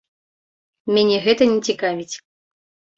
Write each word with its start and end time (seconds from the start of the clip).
Мяне 0.97 1.17
гэта 1.29 1.43
не 1.55 1.59
цікавіць. 1.69 2.15